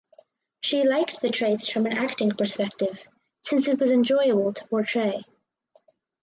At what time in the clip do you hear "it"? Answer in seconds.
3.67-3.79